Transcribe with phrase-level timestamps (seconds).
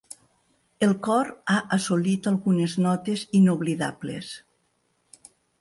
[0.87, 4.33] El cor ha assolit algunes notes inoblidables.